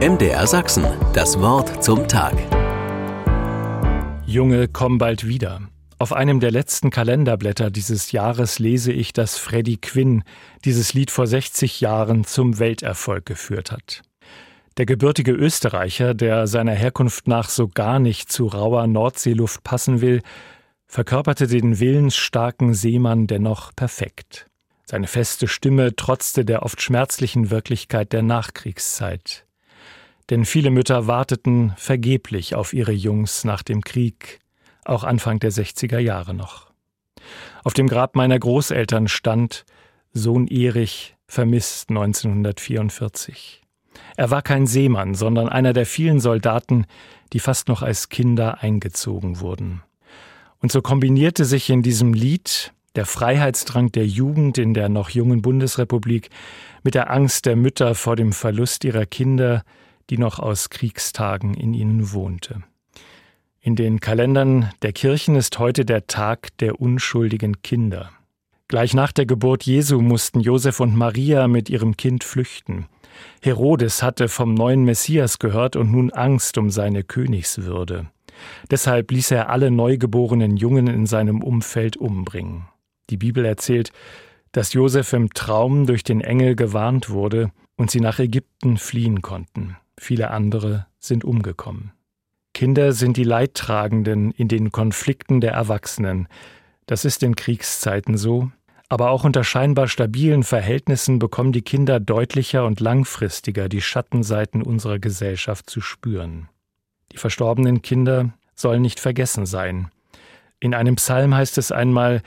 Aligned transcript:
MDR 0.00 0.44
Sachsen, 0.48 0.84
das 1.12 1.38
Wort 1.38 1.82
zum 1.82 2.08
Tag. 2.08 2.34
Junge, 4.26 4.66
komm 4.66 4.98
bald 4.98 5.26
wieder. 5.26 5.60
Auf 5.98 6.12
einem 6.12 6.40
der 6.40 6.50
letzten 6.50 6.90
Kalenderblätter 6.90 7.70
dieses 7.70 8.10
Jahres 8.10 8.58
lese 8.58 8.92
ich, 8.92 9.12
dass 9.12 9.38
Freddie 9.38 9.76
Quinn 9.76 10.24
dieses 10.64 10.94
Lied 10.94 11.12
vor 11.12 11.28
60 11.28 11.80
Jahren 11.80 12.24
zum 12.24 12.58
Welterfolg 12.58 13.24
geführt 13.24 13.70
hat. 13.70 14.02
Der 14.78 14.84
gebürtige 14.84 15.30
Österreicher, 15.30 16.12
der 16.12 16.48
seiner 16.48 16.74
Herkunft 16.74 17.28
nach 17.28 17.48
so 17.48 17.68
gar 17.68 18.00
nicht 18.00 18.32
zu 18.32 18.48
rauer 18.48 18.88
Nordseeluft 18.88 19.62
passen 19.62 20.00
will, 20.00 20.22
verkörperte 20.88 21.46
den 21.46 21.78
willensstarken 21.78 22.74
Seemann 22.74 23.28
dennoch 23.28 23.70
perfekt. 23.76 24.48
Seine 24.86 25.06
feste 25.06 25.46
Stimme 25.46 25.94
trotzte 25.94 26.44
der 26.44 26.64
oft 26.64 26.82
schmerzlichen 26.82 27.50
Wirklichkeit 27.50 28.12
der 28.12 28.22
Nachkriegszeit. 28.22 29.43
Denn 30.30 30.44
viele 30.44 30.70
Mütter 30.70 31.06
warteten 31.06 31.74
vergeblich 31.76 32.54
auf 32.54 32.72
ihre 32.72 32.92
Jungs 32.92 33.44
nach 33.44 33.62
dem 33.62 33.82
Krieg, 33.82 34.40
auch 34.84 35.04
Anfang 35.04 35.38
der 35.38 35.52
60er 35.52 35.98
Jahre 35.98 36.34
noch. 36.34 36.70
Auf 37.62 37.74
dem 37.74 37.88
Grab 37.88 38.16
meiner 38.16 38.38
Großeltern 38.38 39.08
stand 39.08 39.64
Sohn 40.12 40.46
Erich 40.46 41.16
vermisst 41.26 41.90
1944. 41.90 43.62
Er 44.16 44.30
war 44.30 44.42
kein 44.42 44.66
Seemann, 44.66 45.14
sondern 45.14 45.48
einer 45.48 45.72
der 45.72 45.86
vielen 45.86 46.20
Soldaten, 46.20 46.86
die 47.32 47.40
fast 47.40 47.68
noch 47.68 47.82
als 47.82 48.08
Kinder 48.08 48.62
eingezogen 48.62 49.40
wurden. 49.40 49.82
Und 50.60 50.72
so 50.72 50.82
kombinierte 50.82 51.44
sich 51.44 51.68
in 51.70 51.82
diesem 51.82 52.14
Lied 52.14 52.72
der 52.94 53.06
Freiheitsdrang 53.06 53.90
der 53.90 54.06
Jugend 54.06 54.56
in 54.56 54.72
der 54.72 54.88
noch 54.88 55.10
jungen 55.10 55.42
Bundesrepublik 55.42 56.30
mit 56.84 56.94
der 56.94 57.10
Angst 57.10 57.46
der 57.46 57.56
Mütter 57.56 57.94
vor 57.94 58.14
dem 58.14 58.32
Verlust 58.32 58.84
ihrer 58.84 59.04
Kinder, 59.04 59.64
die 60.10 60.18
noch 60.18 60.38
aus 60.38 60.70
Kriegstagen 60.70 61.54
in 61.54 61.74
ihnen 61.74 62.12
wohnte. 62.12 62.62
In 63.60 63.76
den 63.76 64.00
Kalendern 64.00 64.70
der 64.82 64.92
Kirchen 64.92 65.36
ist 65.36 65.58
heute 65.58 65.84
der 65.84 66.06
Tag 66.06 66.56
der 66.58 66.80
unschuldigen 66.80 67.62
Kinder. 67.62 68.10
Gleich 68.68 68.92
nach 68.94 69.12
der 69.12 69.26
Geburt 69.26 69.64
Jesu 69.64 70.00
mussten 70.00 70.40
Josef 70.40 70.80
und 70.80 70.96
Maria 70.96 71.48
mit 71.48 71.70
ihrem 71.70 71.96
Kind 71.96 72.24
flüchten. 72.24 72.86
Herodes 73.40 74.02
hatte 74.02 74.28
vom 74.28 74.54
neuen 74.54 74.84
Messias 74.84 75.38
gehört 75.38 75.76
und 75.76 75.92
nun 75.92 76.10
Angst 76.10 76.58
um 76.58 76.70
seine 76.70 77.04
Königswürde. 77.04 78.10
Deshalb 78.70 79.10
ließ 79.10 79.30
er 79.30 79.48
alle 79.48 79.70
neugeborenen 79.70 80.56
Jungen 80.56 80.86
in 80.88 81.06
seinem 81.06 81.42
Umfeld 81.42 81.96
umbringen. 81.96 82.66
Die 83.10 83.16
Bibel 83.16 83.44
erzählt, 83.44 83.92
dass 84.52 84.72
Josef 84.72 85.12
im 85.12 85.30
Traum 85.30 85.86
durch 85.86 86.04
den 86.04 86.20
Engel 86.20 86.56
gewarnt 86.56 87.10
wurde 87.10 87.50
und 87.76 87.90
sie 87.90 88.00
nach 88.00 88.18
Ägypten 88.18 88.76
fliehen 88.76 89.22
konnten. 89.22 89.76
Viele 90.04 90.30
andere 90.32 90.86
sind 90.98 91.24
umgekommen. 91.24 91.92
Kinder 92.52 92.92
sind 92.92 93.16
die 93.16 93.24
Leidtragenden 93.24 94.32
in 94.32 94.48
den 94.48 94.70
Konflikten 94.70 95.40
der 95.40 95.52
Erwachsenen. 95.52 96.28
Das 96.84 97.06
ist 97.06 97.22
in 97.22 97.36
Kriegszeiten 97.36 98.18
so, 98.18 98.52
aber 98.90 99.08
auch 99.08 99.24
unter 99.24 99.44
scheinbar 99.44 99.88
stabilen 99.88 100.42
Verhältnissen 100.42 101.18
bekommen 101.18 101.52
die 101.52 101.62
Kinder 101.62 102.00
deutlicher 102.00 102.66
und 102.66 102.80
langfristiger 102.80 103.70
die 103.70 103.80
Schattenseiten 103.80 104.60
unserer 104.60 104.98
Gesellschaft 104.98 105.70
zu 105.70 105.80
spüren. 105.80 106.50
Die 107.12 107.16
verstorbenen 107.16 107.80
Kinder 107.80 108.34
sollen 108.54 108.82
nicht 108.82 109.00
vergessen 109.00 109.46
sein. 109.46 109.88
In 110.60 110.74
einem 110.74 110.96
Psalm 110.96 111.34
heißt 111.34 111.56
es 111.56 111.72
einmal, 111.72 112.20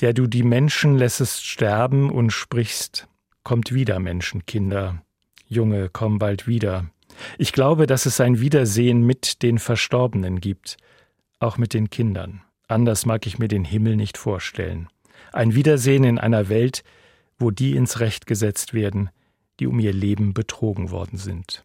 der 0.00 0.12
du 0.12 0.26
die 0.26 0.42
Menschen 0.42 0.98
lässest 0.98 1.46
sterben 1.46 2.10
und 2.10 2.30
sprichst, 2.30 3.08
kommt 3.42 3.72
wieder, 3.72 4.00
Menschenkinder. 4.00 5.02
Junge, 5.48 5.88
komm 5.90 6.18
bald 6.18 6.46
wieder. 6.46 6.90
Ich 7.38 7.52
glaube, 7.52 7.86
dass 7.86 8.06
es 8.06 8.20
ein 8.20 8.40
Wiedersehen 8.40 9.02
mit 9.02 9.42
den 9.42 9.58
Verstorbenen 9.58 10.40
gibt, 10.40 10.76
auch 11.38 11.58
mit 11.58 11.74
den 11.74 11.90
Kindern. 11.90 12.42
Anders 12.68 13.06
mag 13.06 13.26
ich 13.26 13.38
mir 13.38 13.48
den 13.48 13.64
Himmel 13.64 13.96
nicht 13.96 14.16
vorstellen. 14.16 14.88
Ein 15.32 15.54
Wiedersehen 15.54 16.04
in 16.04 16.18
einer 16.18 16.48
Welt, 16.48 16.84
wo 17.38 17.50
die 17.50 17.76
ins 17.76 18.00
Recht 18.00 18.26
gesetzt 18.26 18.74
werden, 18.74 19.10
die 19.60 19.66
um 19.66 19.78
ihr 19.78 19.92
Leben 19.92 20.34
betrogen 20.34 20.90
worden 20.90 21.18
sind. 21.18 21.64